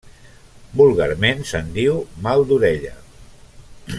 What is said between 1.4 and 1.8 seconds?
se'n